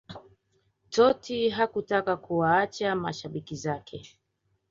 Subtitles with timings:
[0.89, 4.17] Totti hakutaka kuwaacha mashabiki zake